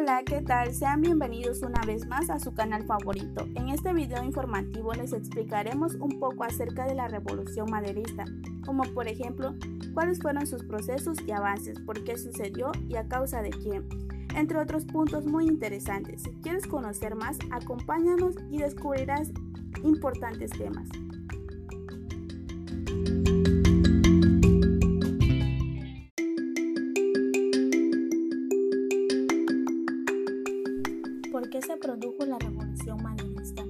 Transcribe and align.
Hola, 0.00 0.22
¿qué 0.24 0.40
tal? 0.40 0.72
Sean 0.72 1.02
bienvenidos 1.02 1.60
una 1.60 1.82
vez 1.82 2.06
más 2.06 2.30
a 2.30 2.38
su 2.38 2.54
canal 2.54 2.84
favorito. 2.84 3.46
En 3.54 3.68
este 3.68 3.92
video 3.92 4.24
informativo 4.24 4.94
les 4.94 5.12
explicaremos 5.12 5.94
un 5.96 6.18
poco 6.18 6.44
acerca 6.44 6.86
de 6.86 6.94
la 6.94 7.06
revolución 7.06 7.70
maderista, 7.70 8.24
como 8.64 8.84
por 8.94 9.08
ejemplo, 9.08 9.54
cuáles 9.92 10.18
fueron 10.18 10.46
sus 10.46 10.64
procesos 10.64 11.18
y 11.26 11.32
avances, 11.32 11.78
por 11.80 12.02
qué 12.02 12.16
sucedió 12.16 12.72
y 12.88 12.96
a 12.96 13.08
causa 13.08 13.42
de 13.42 13.50
quién, 13.50 13.86
entre 14.34 14.56
otros 14.56 14.86
puntos 14.86 15.26
muy 15.26 15.46
interesantes. 15.46 16.22
Si 16.22 16.30
quieres 16.40 16.66
conocer 16.66 17.14
más, 17.14 17.36
acompáñanos 17.50 18.36
y 18.50 18.56
descubrirás 18.56 19.30
importantes 19.84 20.50
temas. 20.52 20.88
Qué 31.60 31.66
se 31.66 31.76
produjo 31.76 32.24
la 32.24 32.38
revolución 32.38 33.02
maderista? 33.02 33.62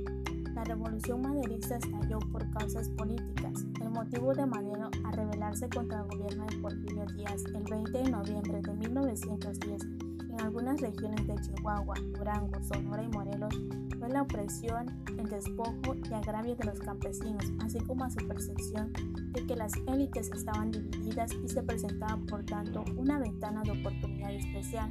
La 0.55 0.63
revolución 0.65 1.23
maderista 1.23 1.77
estalló 1.77 2.19
por 2.31 2.49
causas 2.51 2.89
políticas. 2.91 3.65
El 3.81 3.91
motivo 3.91 4.33
de 4.33 4.47
Madero 4.47 4.91
a 5.05 5.11
rebelarse 5.11 5.69
contra 5.69 6.03
el 6.03 6.07
gobierno 6.09 6.47
de 6.47 6.57
Porfirio 6.59 7.07
Díaz 7.17 7.45
el 7.47 7.65
20 7.65 7.91
de 7.91 8.11
noviembre 8.11 8.61
de 8.63 8.73
1910 8.75 9.83
en 9.83 10.41
algunas 10.41 10.81
regiones 10.81 11.27
de 11.27 11.35
Chihuahua, 11.41 11.95
Durango, 12.17 12.63
Sonora 12.63 13.03
y 13.03 13.09
Morelos 13.09 13.55
fue 13.99 14.09
la 14.09 14.23
opresión, 14.23 14.87
el 15.19 15.29
despojo 15.29 15.97
y 16.09 16.15
agravio 16.15 16.55
de 16.55 16.67
los 16.67 16.79
campesinos, 16.79 17.45
así 17.65 17.81
como 17.81 18.05
a 18.05 18.11
su 18.11 18.27
percepción 18.29 18.93
de 19.33 19.47
que 19.47 19.57
las 19.57 19.73
élites 19.89 20.31
estaban 20.33 20.71
divididas 20.71 21.33
y 21.33 21.49
se 21.49 21.63
presentaba 21.63 22.19
por 22.29 22.45
tanto 22.45 22.85
una 22.97 23.19
ventana 23.19 23.63
de 23.63 23.73
oportunidad 23.73 24.33
especial. 24.33 24.91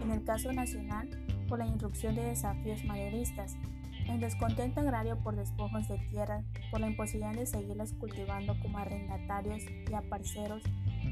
En 0.00 0.10
el 0.10 0.22
caso 0.24 0.52
nacional, 0.52 1.08
por 1.46 1.58
la 1.58 1.66
irrupción 1.66 2.14
de 2.14 2.24
desafíos 2.24 2.84
maderistas, 2.84 3.56
el 4.08 4.20
descontento 4.20 4.80
agrario 4.80 5.18
por 5.18 5.34
despojos 5.34 5.88
de 5.88 5.98
tierra, 6.10 6.42
por 6.70 6.80
la 6.80 6.88
imposibilidad 6.88 7.34
de 7.34 7.46
seguirlas 7.46 7.92
cultivando 7.94 8.54
como 8.60 8.78
arrendatarios 8.78 9.62
y 9.90 9.94
aparceros, 9.94 10.62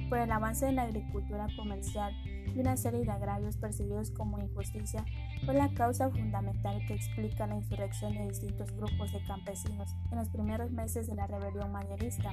por 0.08 0.18
el 0.18 0.30
avance 0.30 0.66
de 0.66 0.72
la 0.72 0.82
agricultura 0.82 1.46
comercial 1.56 2.14
y 2.54 2.58
una 2.58 2.76
serie 2.76 3.00
de 3.00 3.10
agravios 3.10 3.56
percibidos 3.56 4.10
como 4.10 4.38
injusticia, 4.38 5.04
fue 5.44 5.54
la 5.54 5.72
causa 5.72 6.10
fundamental 6.10 6.84
que 6.86 6.94
explica 6.94 7.46
la 7.46 7.56
insurrección 7.56 8.12
de 8.14 8.28
distintos 8.28 8.70
grupos 8.72 9.12
de 9.12 9.24
campesinos 9.24 9.94
en 10.10 10.18
los 10.18 10.28
primeros 10.28 10.70
meses 10.70 11.06
de 11.06 11.14
la 11.14 11.26
rebelión 11.26 11.72
maderista. 11.72 12.32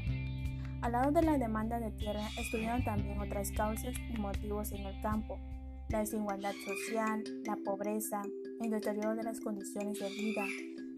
Al 0.81 0.91
lado 0.91 1.11
de 1.11 1.21
la 1.21 1.37
demanda 1.37 1.79
de 1.79 1.91
tierra 1.91 2.27
estuvieron 2.37 2.83
también 2.83 3.19
otras 3.19 3.51
causas 3.51 3.93
y 3.97 4.17
motivos 4.17 4.71
en 4.71 4.85
el 4.85 5.01
campo, 5.01 5.39
la 5.89 5.99
desigualdad 5.99 6.53
social, 6.65 7.23
la 7.45 7.55
pobreza, 7.55 8.21
el 8.61 8.69
deterioro 8.69 9.15
de 9.15 9.23
las 9.23 9.39
condiciones 9.39 9.99
de 9.99 10.09
vida, 10.09 10.45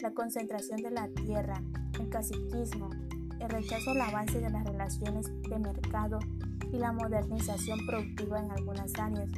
la 0.00 0.12
concentración 0.12 0.82
de 0.82 0.90
la 0.90 1.08
tierra, 1.08 1.62
el 1.98 2.10
caciquismo, 2.10 2.90
el 3.40 3.48
rechazo 3.48 3.92
al 3.92 4.02
avance 4.02 4.38
de 4.38 4.50
las 4.50 4.64
relaciones 4.64 5.26
de 5.48 5.58
mercado 5.58 6.18
y 6.70 6.76
la 6.76 6.92
modernización 6.92 7.78
productiva 7.86 8.40
en 8.40 8.50
algunas 8.50 8.92
áreas, 8.98 9.30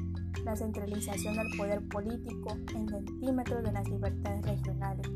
la 0.45 0.57
centralización 0.57 1.37
del 1.37 1.57
poder 1.57 1.87
político 1.89 2.57
en 2.75 2.89
centímetros 2.89 3.63
de 3.63 3.73
las 3.73 3.89
libertades 3.89 4.45
regionales, 4.45 5.09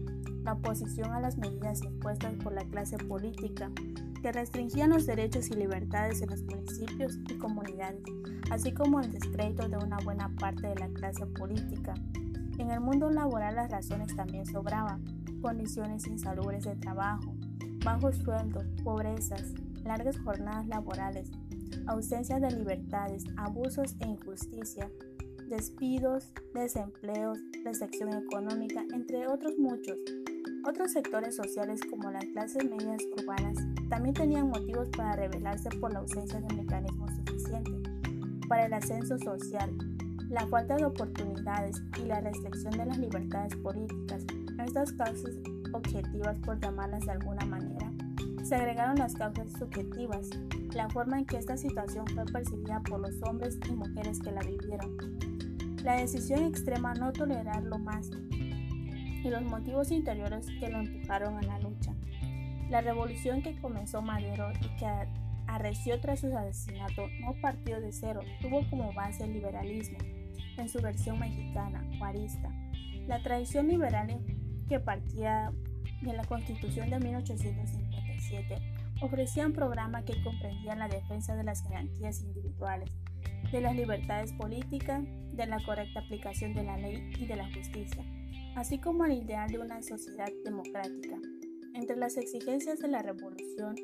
la 0.44 0.52
oposición 0.52 1.12
a 1.12 1.20
las 1.20 1.36
medidas 1.36 1.82
impuestas 1.82 2.34
por 2.34 2.52
la 2.52 2.64
clase 2.64 2.96
política, 2.96 3.72
que 4.20 4.32
restringían 4.32 4.90
los 4.90 5.06
derechos 5.06 5.50
y 5.50 5.54
libertades 5.54 6.20
en 6.22 6.30
los 6.30 6.42
municipios 6.42 7.18
y 7.28 7.38
comunidades, 7.38 8.02
así 8.50 8.72
como 8.72 9.00
el 9.00 9.12
descrédito 9.12 9.68
de 9.68 9.76
una 9.76 9.98
buena 9.98 10.34
parte 10.38 10.68
de 10.68 10.74
la 10.74 10.88
clase 10.88 11.26
política. 11.26 11.94
En 12.58 12.70
el 12.70 12.80
mundo 12.80 13.10
laboral 13.10 13.54
las 13.54 13.70
razones 13.70 14.14
también 14.16 14.44
sobraban, 14.46 15.04
condiciones 15.40 16.06
insalubres 16.06 16.64
de 16.64 16.74
trabajo, 16.76 17.36
bajos 17.84 18.16
sueldos, 18.16 18.66
pobrezas, 18.82 19.54
largas 19.84 20.18
jornadas 20.18 20.66
laborales, 20.66 21.30
ausencia 21.86 22.40
de 22.40 22.50
libertades, 22.50 23.24
abusos 23.36 23.96
e 24.00 24.08
injusticia, 24.08 24.90
despidos, 25.48 26.32
desempleos, 26.54 27.38
restricción 27.64 28.12
económica, 28.12 28.84
entre 28.92 29.26
otros 29.26 29.58
muchos. 29.58 29.96
Otros 30.66 30.92
sectores 30.92 31.36
sociales 31.36 31.80
como 31.88 32.10
las 32.10 32.24
clases 32.26 32.64
medias 32.64 33.02
urbanas 33.16 33.56
también 33.88 34.14
tenían 34.14 34.48
motivos 34.48 34.88
para 34.96 35.16
rebelarse 35.16 35.70
por 35.80 35.92
la 35.92 36.00
ausencia 36.00 36.40
de 36.40 36.54
mecanismos 36.54 37.10
suficientes 37.16 37.88
para 38.48 38.66
el 38.66 38.72
ascenso 38.72 39.18
social, 39.18 39.70
la 40.30 40.46
falta 40.46 40.76
de 40.76 40.84
oportunidades 40.84 41.82
y 41.98 42.06
la 42.06 42.20
restricción 42.20 42.72
de 42.72 42.86
las 42.86 42.98
libertades 42.98 43.54
políticas. 43.56 44.24
A 44.58 44.64
estas 44.64 44.92
causas 44.92 45.36
objetivas, 45.72 46.38
por 46.40 46.58
llamarlas 46.60 47.04
de 47.04 47.12
alguna 47.12 47.44
manera, 47.46 47.92
se 48.42 48.54
agregaron 48.54 48.96
las 48.96 49.14
causas 49.14 49.52
subjetivas, 49.58 50.30
la 50.74 50.88
forma 50.88 51.18
en 51.18 51.26
que 51.26 51.36
esta 51.36 51.56
situación 51.56 52.06
fue 52.14 52.24
percibida 52.26 52.82
por 52.82 53.00
los 53.00 53.22
hombres 53.22 53.58
y 53.68 53.72
mujeres 53.72 54.18
que 54.20 54.32
la 54.32 54.40
vivieron, 54.40 54.96
la 55.88 55.96
decisión 55.96 56.44
extrema 56.44 56.92
no 56.92 57.14
tolerarlo 57.14 57.78
más 57.78 58.10
y 58.10 59.26
los 59.26 59.42
motivos 59.42 59.90
interiores 59.90 60.46
que 60.60 60.68
lo 60.68 60.80
empujaron 60.80 61.38
a 61.38 61.40
la 61.40 61.58
lucha. 61.60 61.94
La 62.68 62.82
revolución 62.82 63.40
que 63.40 63.58
comenzó 63.58 64.02
Madero 64.02 64.52
y 64.60 64.68
que 64.76 64.86
arreció 65.46 65.98
tras 65.98 66.20
su 66.20 66.26
asesinato 66.36 67.08
no 67.22 67.32
partió 67.40 67.80
de 67.80 67.90
cero, 67.90 68.20
tuvo 68.42 68.68
como 68.68 68.92
base 68.92 69.24
el 69.24 69.32
liberalismo, 69.32 69.96
en 70.58 70.68
su 70.68 70.78
versión 70.82 71.18
mexicana, 71.20 71.82
juarista. 71.96 72.50
La 73.06 73.22
tradición 73.22 73.68
liberal 73.68 74.20
que 74.68 74.80
partía 74.80 75.52
de 76.02 76.12
la 76.12 76.24
Constitución 76.24 76.90
de 76.90 76.98
1857 76.98 78.58
ofrecía 79.00 79.46
un 79.46 79.54
programa 79.54 80.04
que 80.04 80.22
comprendía 80.22 80.74
la 80.74 80.88
defensa 80.88 81.34
de 81.34 81.44
las 81.44 81.66
garantías 81.66 82.20
individuales, 82.20 82.90
de 83.52 83.60
las 83.60 83.74
libertades 83.74 84.32
políticas, 84.32 85.04
de 85.32 85.46
la 85.46 85.62
correcta 85.64 86.00
aplicación 86.00 86.54
de 86.54 86.64
la 86.64 86.76
ley 86.76 87.10
y 87.18 87.26
de 87.26 87.36
la 87.36 87.52
justicia, 87.52 88.04
así 88.56 88.78
como 88.78 89.04
el 89.04 89.12
ideal 89.12 89.50
de 89.50 89.58
una 89.58 89.82
sociedad 89.82 90.28
democrática. 90.44 91.16
Entre 91.74 91.96
las 91.96 92.16
exigencias 92.16 92.80
de 92.80 92.88
la 92.88 93.02
revolución 93.02 93.76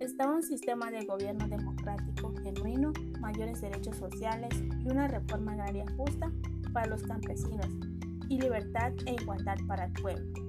estaba 0.00 0.34
un 0.34 0.42
sistema 0.42 0.90
de 0.90 1.04
gobierno 1.04 1.48
democrático 1.48 2.34
genuino, 2.42 2.92
mayores 3.20 3.60
derechos 3.60 3.96
sociales 3.96 4.50
y 4.84 4.90
una 4.90 5.08
reforma 5.08 5.52
agraria 5.52 5.86
justa 5.96 6.30
para 6.72 6.86
los 6.86 7.02
campesinos 7.04 7.68
y 8.28 8.40
libertad 8.40 8.92
e 9.06 9.14
igualdad 9.14 9.56
para 9.66 9.86
el 9.86 9.92
pueblo. 9.92 10.45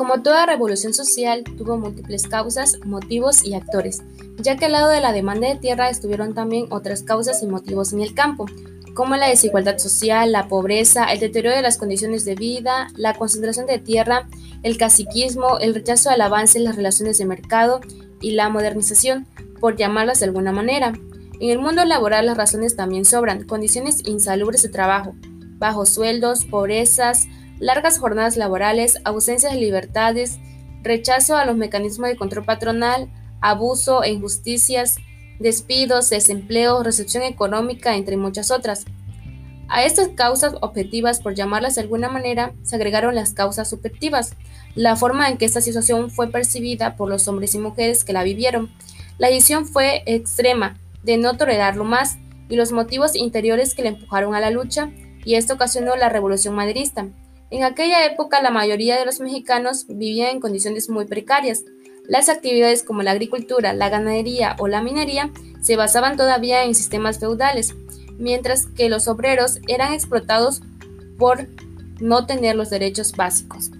Como 0.00 0.22
toda 0.22 0.46
revolución 0.46 0.94
social, 0.94 1.44
tuvo 1.58 1.76
múltiples 1.76 2.26
causas, 2.26 2.78
motivos 2.86 3.44
y 3.44 3.52
actores, 3.52 4.00
ya 4.38 4.56
que 4.56 4.64
al 4.64 4.72
lado 4.72 4.88
de 4.88 5.02
la 5.02 5.12
demanda 5.12 5.46
de 5.46 5.56
tierra 5.56 5.90
estuvieron 5.90 6.32
también 6.32 6.68
otras 6.70 7.02
causas 7.02 7.42
y 7.42 7.46
motivos 7.46 7.92
en 7.92 8.00
el 8.00 8.14
campo, 8.14 8.46
como 8.94 9.16
la 9.16 9.28
desigualdad 9.28 9.76
social, 9.76 10.32
la 10.32 10.48
pobreza, 10.48 11.04
el 11.12 11.20
deterioro 11.20 11.54
de 11.54 11.60
las 11.60 11.76
condiciones 11.76 12.24
de 12.24 12.34
vida, 12.34 12.88
la 12.96 13.12
concentración 13.12 13.66
de 13.66 13.78
tierra, 13.78 14.26
el 14.62 14.78
caciquismo, 14.78 15.58
el 15.58 15.74
rechazo 15.74 16.08
al 16.08 16.22
avance 16.22 16.56
en 16.56 16.64
las 16.64 16.76
relaciones 16.76 17.18
de 17.18 17.26
mercado 17.26 17.82
y 18.22 18.30
la 18.30 18.48
modernización, 18.48 19.26
por 19.60 19.76
llamarlas 19.76 20.20
de 20.20 20.24
alguna 20.24 20.50
manera. 20.50 20.94
En 21.40 21.50
el 21.50 21.58
mundo 21.58 21.84
laboral 21.84 22.24
las 22.24 22.38
razones 22.38 22.74
también 22.74 23.04
sobran, 23.04 23.44
condiciones 23.44 23.98
insalubres 24.06 24.62
de 24.62 24.70
trabajo, 24.70 25.14
bajos 25.58 25.90
sueldos, 25.90 26.46
pobrezas, 26.46 27.26
largas 27.60 27.98
jornadas 27.98 28.36
laborales, 28.36 28.98
ausencia 29.04 29.50
de 29.50 29.60
libertades, 29.60 30.38
rechazo 30.82 31.36
a 31.36 31.44
los 31.44 31.56
mecanismos 31.56 32.08
de 32.08 32.16
control 32.16 32.44
patronal, 32.44 33.08
abuso 33.40 34.02
e 34.02 34.10
injusticias, 34.10 34.96
despidos, 35.38 36.10
desempleo, 36.10 36.82
recepción 36.82 37.22
económica, 37.22 37.96
entre 37.96 38.16
muchas 38.16 38.50
otras. 38.50 38.86
A 39.68 39.84
estas 39.84 40.08
causas 40.08 40.54
objetivas, 40.62 41.20
por 41.20 41.34
llamarlas 41.34 41.76
de 41.76 41.82
alguna 41.82 42.08
manera, 42.08 42.52
se 42.62 42.74
agregaron 42.74 43.14
las 43.14 43.34
causas 43.34 43.70
subjetivas, 43.70 44.34
la 44.74 44.96
forma 44.96 45.28
en 45.28 45.38
que 45.38 45.44
esta 45.44 45.60
situación 45.60 46.10
fue 46.10 46.28
percibida 46.28 46.96
por 46.96 47.08
los 47.08 47.28
hombres 47.28 47.54
y 47.54 47.58
mujeres 47.58 48.04
que 48.04 48.12
la 48.12 48.24
vivieron. 48.24 48.70
La 49.18 49.28
decisión 49.28 49.66
fue 49.66 50.02
extrema, 50.06 50.76
de 51.04 51.18
no 51.18 51.36
tolerarlo 51.36 51.84
más, 51.84 52.16
y 52.48 52.56
los 52.56 52.72
motivos 52.72 53.14
interiores 53.14 53.74
que 53.74 53.82
le 53.82 53.90
empujaron 53.90 54.34
a 54.34 54.40
la 54.40 54.50
lucha, 54.50 54.90
y 55.24 55.34
esto 55.36 55.54
ocasionó 55.54 55.94
la 55.94 56.08
revolución 56.08 56.54
maderista. 56.54 57.06
En 57.50 57.64
aquella 57.64 58.06
época 58.06 58.40
la 58.40 58.50
mayoría 58.50 58.96
de 58.96 59.04
los 59.04 59.18
mexicanos 59.18 59.86
vivían 59.88 60.30
en 60.30 60.40
condiciones 60.40 60.88
muy 60.88 61.06
precarias. 61.06 61.64
Las 62.06 62.28
actividades 62.28 62.84
como 62.84 63.02
la 63.02 63.10
agricultura, 63.10 63.72
la 63.72 63.88
ganadería 63.88 64.54
o 64.58 64.68
la 64.68 64.82
minería 64.82 65.30
se 65.60 65.76
basaban 65.76 66.16
todavía 66.16 66.64
en 66.64 66.74
sistemas 66.74 67.18
feudales, 67.18 67.74
mientras 68.18 68.66
que 68.66 68.88
los 68.88 69.08
obreros 69.08 69.58
eran 69.66 69.92
explotados 69.92 70.62
por 71.18 71.48
no 72.00 72.26
tener 72.26 72.54
los 72.54 72.70
derechos 72.70 73.12
básicos. 73.12 73.70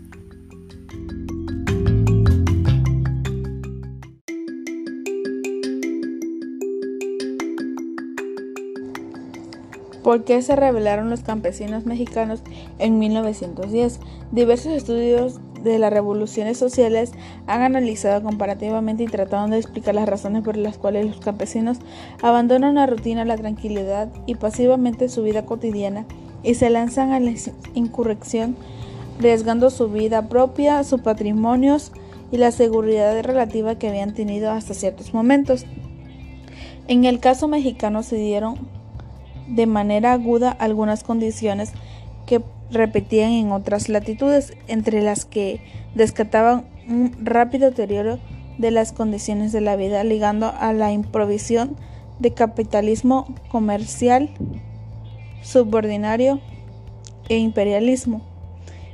¿Por 10.02 10.24
qué 10.24 10.40
se 10.40 10.56
rebelaron 10.56 11.10
los 11.10 11.20
campesinos 11.20 11.84
mexicanos 11.84 12.42
en 12.78 12.98
1910? 12.98 14.00
Diversos 14.32 14.72
estudios 14.72 15.40
de 15.62 15.78
las 15.78 15.92
revoluciones 15.92 16.56
sociales 16.56 17.12
han 17.46 17.60
analizado 17.60 18.22
comparativamente 18.22 19.02
y 19.02 19.06
tratado 19.06 19.46
de 19.48 19.58
explicar 19.58 19.94
las 19.94 20.08
razones 20.08 20.42
por 20.42 20.56
las 20.56 20.78
cuales 20.78 21.06
los 21.06 21.20
campesinos 21.20 21.78
abandonan 22.22 22.76
la 22.76 22.86
rutina, 22.86 23.26
la 23.26 23.36
tranquilidad 23.36 24.08
y 24.24 24.36
pasivamente 24.36 25.10
su 25.10 25.22
vida 25.22 25.44
cotidiana 25.44 26.06
y 26.42 26.54
se 26.54 26.70
lanzan 26.70 27.12
a 27.12 27.20
la 27.20 27.34
insurrección, 27.74 28.56
arriesgando 29.18 29.68
su 29.68 29.88
vida 29.88 30.28
propia, 30.28 30.82
sus 30.82 31.02
patrimonios 31.02 31.92
y 32.32 32.38
la 32.38 32.52
seguridad 32.52 33.22
relativa 33.22 33.74
que 33.74 33.88
habían 33.88 34.14
tenido 34.14 34.50
hasta 34.50 34.72
ciertos 34.72 35.12
momentos. 35.12 35.66
En 36.88 37.04
el 37.04 37.20
caso 37.20 37.48
mexicano 37.48 38.02
se 38.02 38.16
dieron 38.16 38.79
de 39.48 39.66
manera 39.66 40.12
aguda 40.12 40.50
algunas 40.50 41.02
condiciones 41.02 41.72
que 42.26 42.42
repetían 42.70 43.32
en 43.32 43.52
otras 43.52 43.88
latitudes, 43.88 44.52
entre 44.68 45.02
las 45.02 45.24
que 45.24 45.60
descataban 45.94 46.66
un 46.88 47.12
rápido 47.22 47.70
deterioro 47.70 48.18
de 48.58 48.70
las 48.70 48.92
condiciones 48.92 49.52
de 49.52 49.60
la 49.60 49.76
vida, 49.76 50.04
ligando 50.04 50.52
a 50.58 50.72
la 50.72 50.92
improvisión 50.92 51.76
de 52.18 52.32
capitalismo 52.32 53.26
comercial, 53.48 54.30
subordinario 55.42 56.40
e 57.28 57.38
imperialismo. 57.38 58.22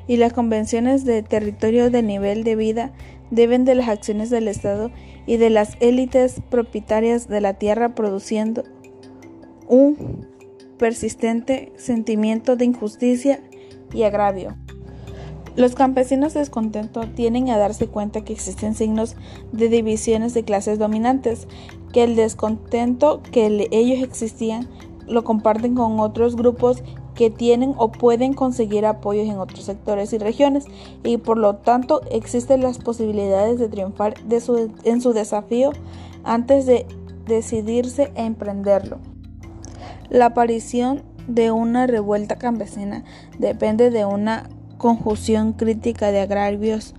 Y 0.07 0.19
las 0.19 0.33
convenciones 0.33 1.05
de 1.05 1.23
territorio 1.23 1.91
de 1.91 2.03
nivel 2.03 2.45
de 2.45 2.55
vida 2.55 2.93
deben 3.31 3.65
de 3.65 3.75
las 3.75 3.89
acciones 3.89 4.31
del 4.31 4.47
Estado 4.47 4.93
y 5.27 5.37
de 5.37 5.51
las 5.51 5.77
élites 5.81 6.41
propietarias 6.49 7.27
de 7.29 7.41
la 7.41 7.55
tierra 7.55 7.95
produciendo 7.95 8.63
un 9.67 10.29
persistente 10.79 11.73
sentimiento 11.77 12.57
de 12.57 12.67
injusticia 12.67 13.41
y 13.93 14.03
agravio. 14.03 14.57
Los 15.57 15.75
campesinos 15.75 16.35
descontentos 16.35 17.15
tienen 17.15 17.49
a 17.49 17.57
darse 17.57 17.87
cuenta 17.87 18.23
que 18.23 18.35
existen 18.35 18.75
signos 18.75 19.17
de 19.53 19.71
divisiones 19.71 20.35
de 20.35 20.45
clases 20.45 20.79
dominantes, 20.79 21.49
que 21.95 22.05
el 22.05 22.15
descontento 22.15 23.23
que 23.33 23.69
ellos 23.71 24.03
existían 24.03 24.69
lo 25.07 25.25
comparten 25.25 25.75
con 25.75 25.99
otros 26.01 26.37
grupos 26.37 26.83
que 27.15 27.31
tienen 27.31 27.75
o 27.79 27.91
pueden 27.91 28.35
conseguir 28.35 28.85
apoyos 28.85 29.27
en 29.29 29.39
otros 29.39 29.65
sectores 29.65 30.13
y 30.13 30.19
regiones 30.19 30.67
y 31.03 31.17
por 31.17 31.39
lo 31.39 31.57
tanto 31.57 32.03
existen 32.11 32.61
las 32.61 32.79
posibilidades 32.79 33.59
de 33.59 33.69
triunfar 33.69 34.15
en 34.85 35.01
su 35.01 35.13
desafío 35.15 35.73
antes 36.25 36.67
de 36.67 36.87
decidirse 37.25 38.13
a 38.17 38.25
emprenderlo. 38.25 38.99
La 40.11 40.27
aparición 40.27 41.03
de 41.27 41.51
una 41.51 41.87
revuelta 41.87 42.37
campesina 42.37 43.05
depende 43.39 43.91
de 43.91 44.05
una 44.05 44.49
conjunción 44.79 45.53
crítica 45.53 46.13
de 46.13 46.21
agravios 46.21 46.95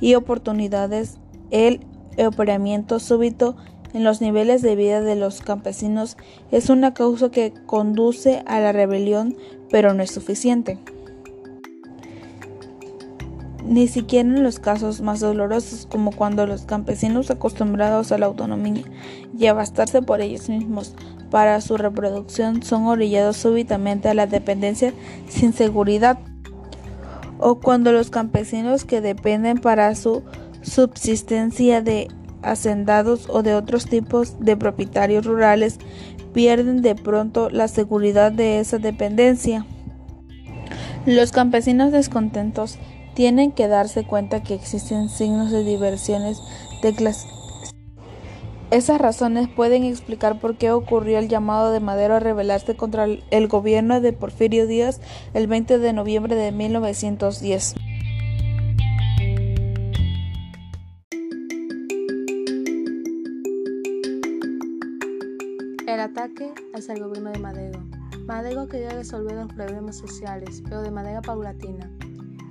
y 0.00 0.14
oportunidades. 0.14 1.18
El 1.50 1.80
operamiento 2.18 2.98
súbito 2.98 3.56
en 3.92 4.04
los 4.04 4.20
niveles 4.20 4.62
de 4.62 4.76
vida 4.76 5.00
de 5.00 5.16
los 5.16 5.40
campesinos 5.40 6.16
es 6.50 6.70
una 6.70 6.94
causa 6.94 7.30
que 7.30 7.52
conduce 7.66 8.42
a 8.46 8.60
la 8.60 8.72
rebelión, 8.72 9.36
pero 9.70 9.94
no 9.94 10.02
es 10.02 10.10
suficiente. 10.10 10.78
Ni 13.64 13.88
siquiera 13.88 14.28
en 14.28 14.42
los 14.42 14.58
casos 14.58 15.00
más 15.00 15.20
dolorosos, 15.20 15.86
como 15.86 16.12
cuando 16.12 16.46
los 16.46 16.62
campesinos 16.62 17.30
acostumbrados 17.30 18.10
a 18.10 18.18
la 18.18 18.26
autonomía 18.26 18.82
y 19.36 19.46
a 19.46 19.54
bastarse 19.54 20.02
por 20.02 20.20
ellos 20.20 20.48
mismos 20.48 20.94
para 21.30 21.60
su 21.60 21.76
reproducción 21.76 22.62
son 22.62 22.86
orillados 22.86 23.36
súbitamente 23.36 24.08
a 24.08 24.14
la 24.14 24.26
dependencia 24.26 24.92
sin 25.28 25.52
seguridad, 25.52 26.18
o 27.38 27.60
cuando 27.60 27.92
los 27.92 28.10
campesinos 28.10 28.84
que 28.84 29.00
dependen 29.00 29.58
para 29.58 29.94
su 29.94 30.22
subsistencia 30.62 31.80
de 31.80 32.08
hacendados 32.42 33.28
o 33.28 33.42
de 33.42 33.54
otros 33.54 33.86
tipos 33.86 34.38
de 34.40 34.56
propietarios 34.56 35.24
rurales 35.24 35.78
pierden 36.32 36.82
de 36.82 36.94
pronto 36.94 37.50
la 37.50 37.68
seguridad 37.68 38.32
de 38.32 38.60
esa 38.60 38.78
dependencia. 38.78 39.66
Los 41.06 41.32
campesinos 41.32 41.92
descontentos 41.92 42.78
tienen 43.14 43.52
que 43.52 43.68
darse 43.68 44.04
cuenta 44.04 44.42
que 44.42 44.54
existen 44.54 45.08
signos 45.08 45.50
de 45.50 45.64
diversiones 45.64 46.40
de 46.82 46.94
clase 46.94 47.26
esas 48.70 49.00
razones 49.00 49.48
pueden 49.48 49.82
explicar 49.82 50.38
por 50.38 50.56
qué 50.56 50.70
ocurrió 50.70 51.18
el 51.18 51.28
llamado 51.28 51.72
de 51.72 51.80
Madero 51.80 52.14
a 52.14 52.20
rebelarse 52.20 52.76
contra 52.76 53.04
el 53.04 53.48
gobierno 53.48 54.00
de 54.00 54.12
Porfirio 54.12 54.66
Díaz 54.66 55.00
el 55.34 55.48
20 55.48 55.78
de 55.78 55.92
noviembre 55.92 56.36
de 56.36 56.52
1910. 56.52 57.74
El 65.88 66.00
ataque 66.00 66.52
hacia 66.72 66.94
el 66.94 67.02
gobierno 67.02 67.32
de 67.32 67.38
Madero. 67.40 67.80
Madero 68.26 68.68
quería 68.68 68.90
resolver 68.90 69.34
los 69.34 69.52
problemas 69.52 69.98
sociales, 69.98 70.62
pero 70.62 70.82
de 70.82 70.92
manera 70.92 71.20
paulatina, 71.20 71.90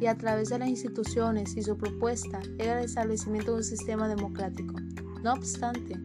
y 0.02 0.08
a 0.08 0.18
través 0.18 0.50
de 0.50 0.60
las 0.60 0.68
instituciones 0.68 1.56
y 1.56 1.62
su 1.62 1.78
propuesta 1.78 2.42
era 2.58 2.80
el 2.80 2.86
establecimiento 2.86 3.52
de 3.52 3.58
un 3.58 3.64
sistema 3.64 4.10
democrático. 4.10 4.76
No 5.24 5.34
obstante, 5.34 5.96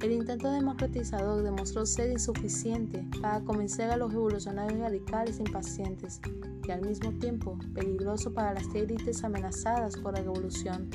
el 0.00 0.12
intento 0.12 0.50
democratizador 0.52 1.42
demostró 1.42 1.84
ser 1.84 2.12
insuficiente 2.12 3.04
para 3.20 3.40
convencer 3.40 3.90
a 3.90 3.96
los 3.96 4.12
revolucionarios 4.12 4.78
radicales 4.78 5.40
impacientes 5.40 6.20
y 6.66 6.70
al 6.70 6.82
mismo 6.82 7.10
tiempo 7.18 7.58
peligroso 7.74 8.32
para 8.32 8.54
las 8.54 8.72
élites 8.74 9.24
amenazadas 9.24 9.96
por 9.96 10.14
la 10.14 10.20
revolución, 10.20 10.88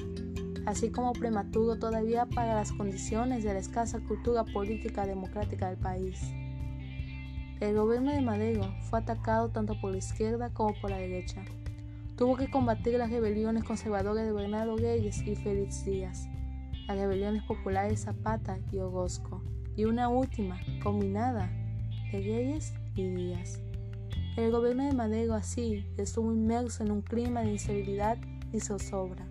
así 0.65 0.89
como 0.89 1.11
prematuro 1.11 1.77
todavía 1.77 2.25
para 2.27 2.55
las 2.55 2.71
condiciones 2.71 3.43
de 3.43 3.53
la 3.53 3.59
escasa 3.59 3.99
cultura 3.99 4.45
política 4.45 5.05
democrática 5.05 5.67
del 5.67 5.77
país. 5.77 6.21
El 7.59 7.75
gobierno 7.75 8.11
de 8.11 8.21
Madero 8.21 8.73
fue 8.89 8.99
atacado 8.99 9.49
tanto 9.49 9.79
por 9.81 9.91
la 9.91 9.97
izquierda 9.97 10.49
como 10.53 10.73
por 10.79 10.91
la 10.91 10.97
derecha. 10.97 11.43
Tuvo 12.15 12.37
que 12.37 12.49
combatir 12.49 12.97
las 12.97 13.09
rebeliones 13.09 13.65
conservadoras 13.65 14.25
de 14.25 14.31
Bernardo 14.31 14.77
Reyes 14.77 15.21
y 15.25 15.35
Félix 15.35 15.83
Díaz 15.83 16.29
las 16.87 16.97
rebeliones 16.97 17.43
populares 17.43 18.01
Zapata 18.01 18.59
y 18.71 18.79
Orozco, 18.79 19.41
y 19.75 19.85
una 19.85 20.09
última, 20.09 20.59
combinada, 20.81 21.51
de 22.11 22.19
Reyes 22.21 22.73
y 22.95 23.07
Díaz. 23.07 23.59
El 24.37 24.51
gobierno 24.51 24.85
de 24.85 24.93
Madero 24.93 25.33
así 25.33 25.85
estuvo 25.97 26.33
inmerso 26.33 26.83
en 26.83 26.91
un 26.91 27.01
clima 27.01 27.41
de 27.41 27.51
instabilidad 27.51 28.17
y 28.51 28.59
zozobra. 28.59 29.27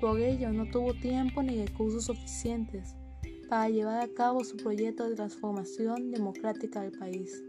Por 0.00 0.20
ello 0.20 0.52
no 0.52 0.70
tuvo 0.70 0.94
tiempo 0.94 1.42
ni 1.42 1.64
recursos 1.64 2.04
suficientes 2.04 2.94
para 3.48 3.68
llevar 3.68 4.00
a 4.00 4.08
cabo 4.08 4.44
su 4.44 4.56
proyecto 4.56 5.08
de 5.08 5.16
transformación 5.16 6.10
democrática 6.10 6.82
del 6.82 6.92
país. 6.92 7.42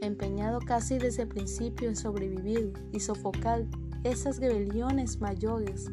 Empeñado 0.00 0.60
casi 0.60 0.98
desde 0.98 1.22
el 1.22 1.28
principio 1.28 1.88
en 1.88 1.96
sobrevivir 1.96 2.72
y 2.92 3.00
sofocar 3.00 3.64
esas 4.02 4.38
rebeliones 4.38 5.20
mayores 5.20 5.90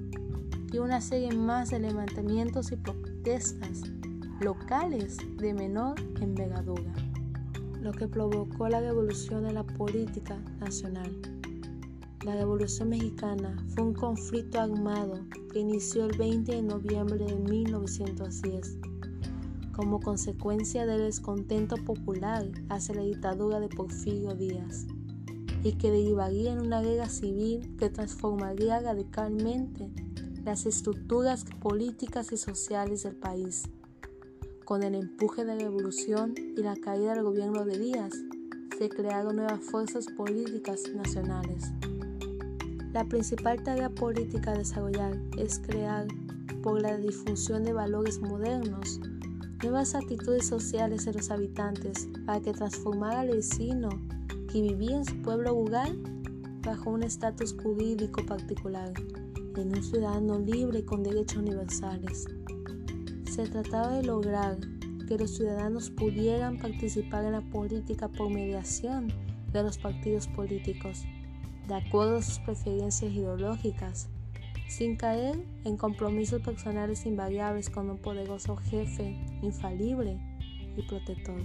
y 0.72 0.80
una 0.80 1.02
serie 1.02 1.32
más 1.32 1.70
de 1.70 1.80
levantamientos 1.80 2.72
y 2.72 2.78
protestas 2.78 3.84
locales 4.40 5.18
de 5.38 5.54
menor 5.54 5.96
envergadura, 6.22 6.94
lo 7.82 7.92
que 7.92 8.08
provocó 8.08 8.70
la 8.70 8.80
revolución 8.80 9.44
de 9.44 9.54
la 9.54 9.64
política 9.64 10.38
nacional. 10.60 11.12
La 12.26 12.36
Revolución 12.36 12.90
Mexicana 12.90 13.58
fue 13.70 13.84
un 13.84 13.94
conflicto 13.94 14.62
armado 14.62 15.26
que 15.52 15.60
inició 15.60 16.06
el 16.06 16.18
20 16.18 16.56
de 16.56 16.62
noviembre 16.62 17.26
de 17.26 17.36
1910 17.36 18.78
como 19.74 20.00
consecuencia 20.00 20.86
del 20.86 21.00
descontento 21.02 21.78
popular 21.78 22.46
hacia 22.70 22.96
la 22.96 23.02
dictadura 23.02 23.60
de 23.60 23.70
Porfirio 23.70 24.36
Díaz 24.36 24.86
y 25.64 25.74
que 25.74 25.92
derivaría 25.92 26.54
en 26.54 26.60
una 26.60 26.82
guerra 26.82 27.10
civil 27.10 27.76
que 27.78 27.90
transformaría 27.90 28.80
radicalmente 28.80 29.92
las 30.46 30.66
estructuras 30.66 31.46
políticas 31.60 32.32
y 32.32 32.38
sociales 32.38 33.04
del 33.04 33.16
país. 33.16 33.64
Con 34.66 34.82
el 34.82 34.96
empuje 34.96 35.46
de 35.46 35.56
la 35.56 35.64
revolución 35.64 36.34
y 36.36 36.62
la 36.64 36.76
caída 36.76 37.14
del 37.14 37.24
gobierno 37.24 37.64
de 37.64 37.78
Díaz, 37.78 38.14
se 38.78 38.90
crearon 38.90 39.36
nuevas 39.36 39.60
fuerzas 39.60 40.08
políticas 40.18 40.82
nacionales. 40.96 41.72
La 42.92 43.06
principal 43.06 43.62
tarea 43.62 43.90
política 43.90 44.52
a 44.52 44.58
desarrollar 44.58 45.16
es 45.38 45.60
crear, 45.60 46.08
por 46.64 46.82
la 46.82 46.98
difusión 46.98 47.64
de 47.64 47.74
valores 47.74 48.20
modernos, 48.20 49.00
nuevas 49.62 49.94
actitudes 49.96 50.48
sociales 50.48 51.06
en 51.08 51.14
los 51.18 51.30
habitantes 51.30 52.08
para 52.26 52.42
que 52.42 52.54
transformara 52.54 53.22
al 53.22 53.30
vecino 53.30 53.90
que 54.52 54.62
vivía 54.62 54.98
en 54.98 55.06
su 55.06 55.22
pueblo 55.22 55.52
rural 55.52 56.02
bajo 56.62 56.90
un 56.90 57.04
estatus 57.04 57.56
jurídico 57.62 58.26
particular 58.26 58.94
en 59.60 59.76
un 59.76 59.84
ciudadano 59.84 60.40
libre 60.40 60.86
con 60.86 61.04
derechos 61.04 61.38
universales. 61.38 62.26
Se 63.30 63.48
trataba 63.48 63.98
de 63.98 64.04
lograr 64.04 64.58
que 65.08 65.18
los 65.18 65.36
ciudadanos 65.36 65.90
pudieran 65.90 66.58
participar 66.58 67.26
en 67.26 67.34
la 67.34 67.42
política 67.42 68.08
por 68.08 68.30
mediación 68.30 69.12
de 69.52 69.64
los 69.64 69.78
partidos 69.78 70.28
políticos, 70.28 71.04
de 71.68 71.76
acuerdo 71.76 72.18
a 72.18 72.22
sus 72.22 72.40
preferencias 72.40 73.12
ideológicas, 73.12 74.10
sin 74.70 74.96
caer 74.96 75.44
en 75.66 75.76
compromisos 75.76 76.42
personales 76.42 77.06
invariables 77.06 77.70
con 77.70 77.90
un 77.90 77.98
poderoso 77.98 78.56
jefe 78.56 79.20
infalible 79.42 80.18
y 80.78 80.82
protector. 80.84 81.42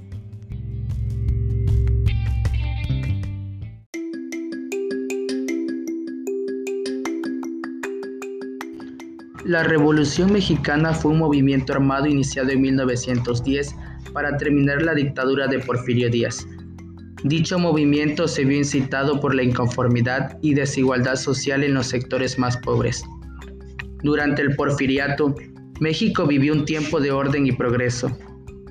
La 9.46 9.62
Revolución 9.62 10.32
Mexicana 10.32 10.92
fue 10.92 11.12
un 11.12 11.18
movimiento 11.18 11.72
armado 11.72 12.06
iniciado 12.06 12.50
en 12.50 12.62
1910 12.62 13.76
para 14.12 14.36
terminar 14.38 14.82
la 14.82 14.92
dictadura 14.92 15.46
de 15.46 15.60
Porfirio 15.60 16.10
Díaz. 16.10 16.44
Dicho 17.22 17.56
movimiento 17.56 18.26
se 18.26 18.44
vio 18.44 18.58
incitado 18.58 19.20
por 19.20 19.36
la 19.36 19.44
inconformidad 19.44 20.36
y 20.42 20.54
desigualdad 20.54 21.14
social 21.14 21.62
en 21.62 21.74
los 21.74 21.86
sectores 21.86 22.40
más 22.40 22.56
pobres. 22.56 23.04
Durante 24.02 24.42
el 24.42 24.56
porfiriato, 24.56 25.32
México 25.78 26.26
vivió 26.26 26.52
un 26.52 26.64
tiempo 26.64 26.98
de 26.98 27.12
orden 27.12 27.46
y 27.46 27.52
progreso, 27.52 28.18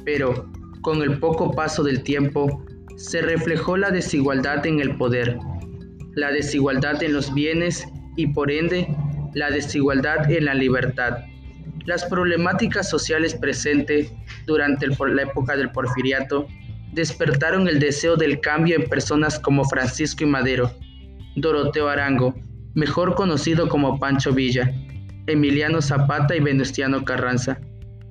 pero 0.03 0.51
con 0.81 1.01
el 1.01 1.19
poco 1.19 1.51
paso 1.51 1.83
del 1.83 2.03
tiempo 2.03 2.65
se 2.97 3.21
reflejó 3.21 3.77
la 3.77 3.91
desigualdad 3.91 4.65
en 4.65 4.81
el 4.81 4.97
poder, 4.97 5.37
la 6.15 6.33
desigualdad 6.33 7.01
en 7.01 7.13
los 7.13 7.33
bienes 7.33 7.87
y 8.17 8.27
por 8.27 8.51
ende 8.51 8.93
la 9.35 9.51
desigualdad 9.51 10.31
en 10.31 10.45
la 10.45 10.55
libertad. 10.55 11.19
Las 11.85 12.05
problemáticas 12.05 12.89
sociales 12.89 13.35
presentes 13.35 14.11
durante 14.47 14.87
la 14.87 15.21
época 15.21 15.55
del 15.55 15.71
porfiriato 15.71 16.47
despertaron 16.93 17.67
el 17.67 17.79
deseo 17.79 18.15
del 18.15 18.39
cambio 18.39 18.77
en 18.77 18.89
personas 18.89 19.37
como 19.37 19.65
Francisco 19.65 20.23
y 20.23 20.27
Madero, 20.27 20.71
Doroteo 21.35 21.89
Arango, 21.89 22.33
mejor 22.73 23.15
conocido 23.15 23.67
como 23.67 23.99
Pancho 23.99 24.31
Villa, 24.31 24.73
Emiliano 25.27 25.81
Zapata 25.81 26.33
y 26.35 26.39
Venustiano 26.39 27.03
Carranza, 27.03 27.59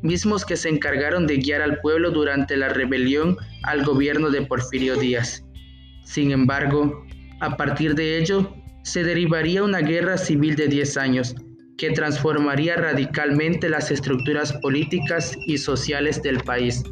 mismos 0.03 0.45
que 0.45 0.57
se 0.57 0.69
encargaron 0.69 1.27
de 1.27 1.39
guiar 1.39 1.63
al 1.63 1.81
pueblo 1.81 2.11
durante 2.11 2.57
la 2.57 2.69
rebelión 2.69 3.39
al 3.63 3.83
gobierno 3.83 4.29
de 4.29 4.43
Porfirio 4.43 4.97
Díaz. 4.97 5.43
Sin 6.05 6.33
embargo, 6.33 7.03
a 7.41 7.57
partir 7.57 7.95
de 7.95 8.19
ello, 8.19 8.55
se 8.85 9.03
derivaría 9.03 9.63
una 9.63 9.81
guerra 9.81 10.19
civil 10.19 10.57
de 10.57 10.69
10 10.69 10.97
años 10.99 11.35
que 11.79 11.91
transformaría 11.91 12.77
radicalmente 12.77 13.69
las 13.69 13.91
estructuras 13.91 14.53
políticas 14.53 15.37
y 15.47 15.59
sociales 15.59 16.23
del 16.23 16.39
país. 16.41 16.85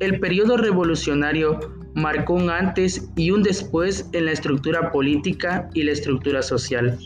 El 0.00 0.18
periodo 0.18 0.56
revolucionario 0.56 1.60
marcó 1.94 2.34
un 2.34 2.50
antes 2.50 3.08
y 3.16 3.30
un 3.30 3.42
después 3.42 4.08
en 4.12 4.24
la 4.24 4.32
estructura 4.32 4.90
política 4.90 5.68
y 5.74 5.82
la 5.82 5.92
estructura 5.92 6.42
social. 6.42 6.98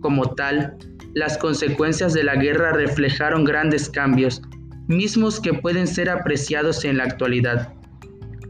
Como 0.00 0.34
tal, 0.34 0.76
las 1.14 1.36
consecuencias 1.36 2.12
de 2.12 2.22
la 2.22 2.36
guerra 2.36 2.72
reflejaron 2.72 3.44
grandes 3.44 3.88
cambios, 3.88 4.40
mismos 4.86 5.40
que 5.40 5.52
pueden 5.52 5.86
ser 5.86 6.08
apreciados 6.08 6.84
en 6.84 6.98
la 6.98 7.04
actualidad. 7.04 7.72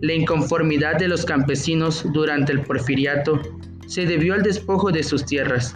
La 0.02 0.12
inconformidad 0.12 0.99
de 0.99 1.09
los 1.09 1.25
campesinos 1.25 2.04
durante 2.12 2.52
el 2.52 2.62
porfiriato 2.62 3.40
se 3.86 4.06
debió 4.06 4.34
al 4.34 4.42
despojo 4.42 4.90
de 4.90 5.02
sus 5.02 5.24
tierras, 5.24 5.74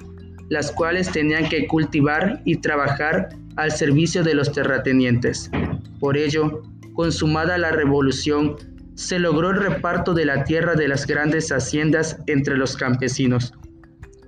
las 0.48 0.72
cuales 0.72 1.10
tenían 1.10 1.48
que 1.48 1.66
cultivar 1.66 2.42
y 2.44 2.56
trabajar 2.56 3.28
al 3.56 3.70
servicio 3.70 4.22
de 4.22 4.34
los 4.34 4.52
terratenientes. 4.52 5.50
Por 5.98 6.16
ello, 6.16 6.62
consumada 6.94 7.58
la 7.58 7.70
revolución, 7.70 8.56
se 8.94 9.18
logró 9.18 9.50
el 9.50 9.56
reparto 9.56 10.12
de 10.12 10.26
la 10.26 10.44
tierra 10.44 10.74
de 10.74 10.88
las 10.88 11.06
grandes 11.06 11.50
haciendas 11.50 12.18
entre 12.26 12.56
los 12.56 12.76
campesinos. 12.76 13.52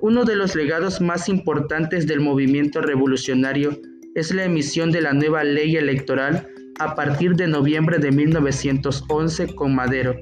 Uno 0.01 0.25
de 0.25 0.35
los 0.35 0.55
legados 0.55 1.01
más 1.01 1.29
importantes 1.29 2.07
del 2.07 2.21
movimiento 2.21 2.81
revolucionario 2.81 3.79
es 4.15 4.33
la 4.33 4.45
emisión 4.45 4.91
de 4.91 5.03
la 5.03 5.13
nueva 5.13 5.45
ley 5.45 5.77
electoral 5.77 6.49
a 6.79 6.95
partir 6.95 7.37
de 7.37 7.47
noviembre 7.47 7.99
de 7.99 8.11
1911 8.11 9.55
con 9.55 9.75
Madero, 9.75 10.15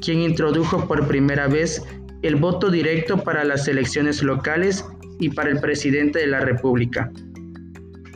quien 0.00 0.20
introdujo 0.20 0.86
por 0.86 1.06
primera 1.06 1.46
vez 1.46 1.82
el 2.22 2.36
voto 2.36 2.70
directo 2.70 3.18
para 3.18 3.44
las 3.44 3.66
elecciones 3.68 4.22
locales 4.22 4.84
y 5.18 5.28
para 5.30 5.50
el 5.50 5.60
presidente 5.60 6.20
de 6.20 6.28
la 6.28 6.40
República. 6.40 7.10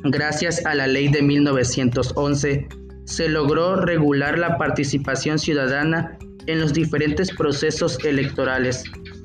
Gracias 0.04 0.64
a 0.64 0.74
la 0.74 0.86
ley 0.86 1.08
de 1.08 1.22
1911, 1.22 2.68
se 3.04 3.28
logró 3.28 3.76
regular 3.76 4.38
la 4.38 4.58
participación 4.58 5.38
ciudadana 5.38 6.18
en 6.46 6.60
los 6.60 6.72
diferentes 6.72 7.34
procesos 7.34 7.98
electorales 8.04 8.84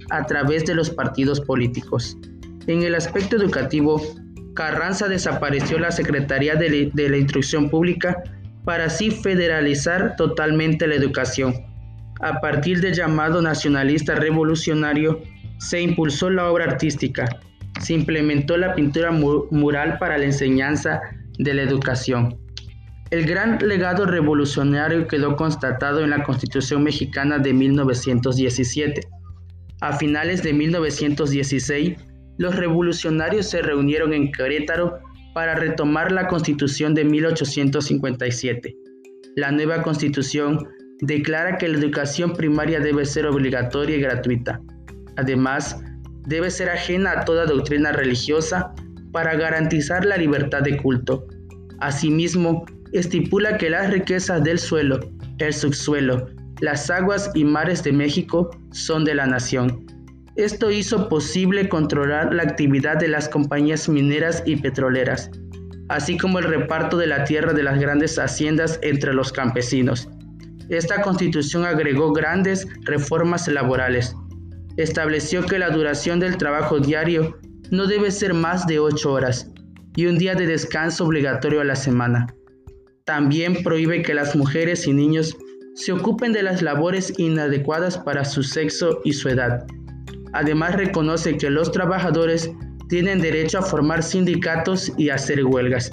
a 0.09 0.25
través 0.25 0.65
de 0.65 0.75
los 0.75 0.89
partidos 0.89 1.39
políticos. 1.39 2.17
En 2.67 2.83
el 2.83 2.95
aspecto 2.95 3.35
educativo, 3.35 4.01
Carranza 4.53 5.07
desapareció 5.07 5.79
la 5.79 5.91
Secretaría 5.91 6.55
de, 6.55 6.91
la 6.95 7.17
Instrucción 7.17 7.69
Pública 7.69 8.21
para 8.65 8.85
así 8.85 9.11
federalizar 9.11 10.15
totalmente 10.15 10.87
la 10.87 10.95
educación 10.95 11.70
a 12.21 12.39
partir 12.39 12.81
del 12.81 12.93
llamado 12.93 13.41
nacionalista 13.41 14.15
revolucionario, 14.15 15.21
se 15.59 15.81
impulsó 15.81 16.29
la 16.29 16.49
obra 16.49 16.65
artística, 16.65 17.27
se 17.79 17.93
implementó 17.93 18.57
la 18.57 18.75
pintura 18.75 19.11
mural 19.11 19.97
para 19.99 20.17
la 20.17 20.25
enseñanza 20.25 21.01
de 21.37 21.53
la 21.53 21.63
educación. 21.63 22.37
El 23.09 23.25
gran 23.25 23.57
legado 23.59 24.05
revolucionario 24.05 25.07
quedó 25.07 25.35
constatado 25.35 26.03
en 26.03 26.11
la 26.11 26.23
Constitución 26.23 26.83
mexicana 26.83 27.39
de 27.39 27.53
1917. 27.53 29.01
A 29.81 29.97
finales 29.97 30.43
de 30.43 30.53
1916, 30.53 31.97
los 32.37 32.55
revolucionarios 32.55 33.49
se 33.49 33.61
reunieron 33.61 34.13
en 34.13 34.31
Querétaro 34.31 34.99
para 35.33 35.55
retomar 35.55 36.11
la 36.11 36.27
Constitución 36.27 36.93
de 36.93 37.03
1857. 37.03 38.75
La 39.35 39.51
nueva 39.51 39.81
Constitución 39.81 40.67
declara 41.01 41.57
que 41.57 41.67
la 41.67 41.77
educación 41.77 42.33
primaria 42.33 42.79
debe 42.79 43.05
ser 43.05 43.25
obligatoria 43.25 43.97
y 43.97 44.01
gratuita. 44.01 44.61
Además, 45.17 45.81
debe 46.27 46.49
ser 46.49 46.69
ajena 46.69 47.11
a 47.11 47.25
toda 47.25 47.45
doctrina 47.45 47.91
religiosa 47.91 48.73
para 49.11 49.35
garantizar 49.35 50.05
la 50.05 50.17
libertad 50.17 50.61
de 50.61 50.77
culto. 50.77 51.27
Asimismo, 51.79 52.65
estipula 52.93 53.57
que 53.57 53.69
las 53.69 53.89
riquezas 53.91 54.43
del 54.43 54.59
suelo, 54.59 54.99
el 55.39 55.53
subsuelo, 55.53 56.27
las 56.61 56.89
aguas 56.91 57.31
y 57.33 57.43
mares 57.43 57.83
de 57.83 57.91
México 57.91 58.51
son 58.71 59.03
de 59.03 59.15
la 59.15 59.25
nación. 59.25 59.85
Esto 60.35 60.71
hizo 60.71 61.09
posible 61.09 61.67
controlar 61.67 62.33
la 62.33 62.43
actividad 62.43 62.97
de 62.97 63.07
las 63.07 63.27
compañías 63.27 63.89
mineras 63.89 64.43
y 64.45 64.55
petroleras, 64.55 65.31
así 65.89 66.17
como 66.17 66.39
el 66.39 66.45
reparto 66.45 66.97
de 66.97 67.07
la 67.07 67.23
tierra 67.25 67.53
de 67.53 67.63
las 67.63 67.79
grandes 67.79 68.17
haciendas 68.17 68.79
entre 68.83 69.13
los 69.13 69.33
campesinos. 69.33 70.07
Esta 70.71 71.01
constitución 71.01 71.65
agregó 71.65 72.13
grandes 72.13 72.65
reformas 72.85 73.45
laborales. 73.49 74.15
Estableció 74.77 75.45
que 75.45 75.59
la 75.59 75.69
duración 75.69 76.21
del 76.21 76.37
trabajo 76.37 76.79
diario 76.79 77.37
no 77.71 77.87
debe 77.87 78.09
ser 78.09 78.33
más 78.33 78.65
de 78.67 78.79
ocho 78.79 79.11
horas 79.11 79.51
y 79.97 80.05
un 80.05 80.17
día 80.17 80.33
de 80.33 80.47
descanso 80.47 81.03
obligatorio 81.03 81.59
a 81.59 81.65
la 81.65 81.75
semana. 81.75 82.33
También 83.03 83.63
prohíbe 83.63 84.01
que 84.01 84.13
las 84.13 84.33
mujeres 84.33 84.87
y 84.87 84.93
niños 84.93 85.35
se 85.75 85.91
ocupen 85.91 86.31
de 86.31 86.41
las 86.41 86.61
labores 86.61 87.13
inadecuadas 87.17 87.97
para 87.97 88.23
su 88.23 88.41
sexo 88.41 89.01
y 89.03 89.11
su 89.11 89.27
edad. 89.27 89.65
Además 90.31 90.75
reconoce 90.75 91.35
que 91.35 91.49
los 91.49 91.73
trabajadores 91.73 92.49
tienen 92.87 93.19
derecho 93.19 93.59
a 93.59 93.61
formar 93.61 94.03
sindicatos 94.03 94.93
y 94.97 95.09
hacer 95.09 95.43
huelgas. 95.43 95.91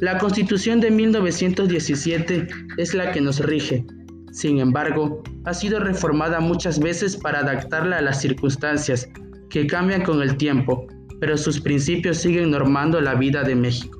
La 0.00 0.18
Constitución 0.18 0.78
de 0.78 0.90
1917 0.90 2.48
es 2.76 2.92
la 2.92 3.12
que 3.12 3.22
nos 3.22 3.40
rige 3.40 3.86
sin 4.32 4.58
embargo, 4.58 5.22
ha 5.44 5.54
sido 5.54 5.80
reformada 5.80 6.40
muchas 6.40 6.78
veces 6.78 7.16
para 7.16 7.40
adaptarla 7.40 7.98
a 7.98 8.02
las 8.02 8.20
circunstancias, 8.20 9.08
que 9.48 9.66
cambian 9.66 10.02
con 10.02 10.22
el 10.22 10.36
tiempo, 10.36 10.86
pero 11.20 11.36
sus 11.36 11.60
principios 11.60 12.18
siguen 12.18 12.50
normando 12.50 13.00
la 13.00 13.14
vida 13.14 13.42
de 13.42 13.56
México. 13.56 13.98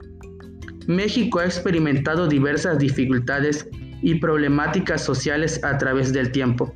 México 0.86 1.40
ha 1.40 1.44
experimentado 1.44 2.28
diversas 2.28 2.78
dificultades 2.78 3.68
y 4.02 4.14
problemáticas 4.16 5.04
sociales 5.04 5.62
a 5.64 5.76
través 5.78 6.12
del 6.12 6.32
tiempo. 6.32 6.72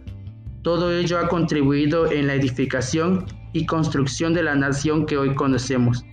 Todo 0.62 0.92
ello 0.92 1.18
ha 1.18 1.28
contribuido 1.28 2.11
en 2.11 2.26
la 2.26 2.34
edificación 2.34 3.26
y 3.52 3.66
construcción 3.66 4.34
de 4.34 4.42
la 4.42 4.54
nación 4.54 5.06
que 5.06 5.16
hoy 5.16 5.34
conocemos. 5.34 6.04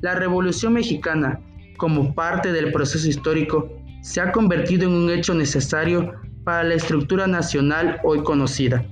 La 0.00 0.14
Revolución 0.14 0.74
Mexicana, 0.74 1.40
como 1.78 2.14
parte 2.14 2.52
del 2.52 2.72
proceso 2.72 3.08
histórico, 3.08 3.70
se 4.02 4.20
ha 4.20 4.32
convertido 4.32 4.86
en 4.86 4.94
un 4.94 5.10
hecho 5.10 5.34
necesario 5.34 6.12
para 6.44 6.62
la 6.62 6.74
estructura 6.74 7.26
nacional 7.26 8.00
hoy 8.04 8.22
conocida. 8.22 8.84